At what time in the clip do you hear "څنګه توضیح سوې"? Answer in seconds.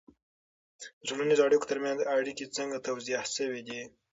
2.57-3.61